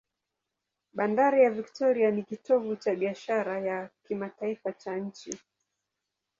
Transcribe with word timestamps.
Bandari 0.93 1.43
ya 1.43 1.49
Victoria 1.51 2.11
ni 2.11 2.23
kitovu 2.23 2.75
cha 2.75 2.95
biashara 2.95 3.59
ya 3.59 3.89
kimataifa 4.07 4.71
cha 4.73 4.95
nchi. 4.95 5.37